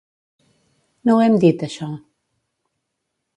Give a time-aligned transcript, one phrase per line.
[1.09, 1.91] No ho hem dit, això.